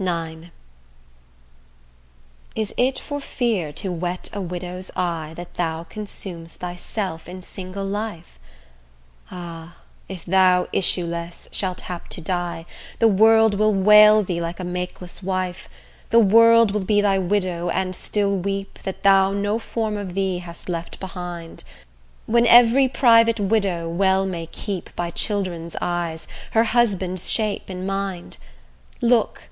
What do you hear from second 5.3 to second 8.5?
That thou consum'st thyself in single life?